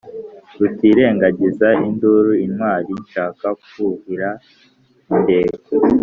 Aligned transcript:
Rutirengagiza 0.59 1.67
induru, 1.87 2.31
intwali 2.45 2.91
nshaka 3.03 3.47
kwuhira 3.63 4.29
indekwe. 5.13 5.75